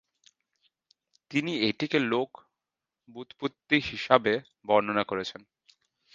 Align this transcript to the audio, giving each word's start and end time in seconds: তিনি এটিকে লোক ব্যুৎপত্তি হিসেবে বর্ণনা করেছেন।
তিনি 1.31 1.51
এটিকে 1.67 1.99
লোক 2.11 2.29
ব্যুৎপত্তি 3.09 3.77
হিসেবে 3.89 4.33
বর্ণনা 4.65 5.03
করেছেন। 5.03 5.41